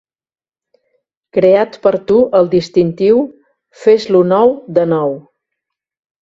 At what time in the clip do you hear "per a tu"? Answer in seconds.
1.83-2.17